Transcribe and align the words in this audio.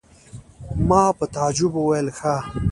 ما 0.89 1.03
په 1.17 1.25
تعجب 1.35 1.71
وویل: 1.75 2.07
ښه! 2.17 2.35